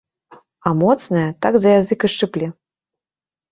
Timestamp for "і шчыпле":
2.11-2.51